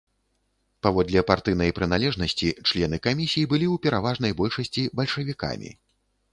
[0.87, 5.71] Паводле партыйнай прыналежнасці члены камісій былі ў пераважнай большасці бальшавікамі.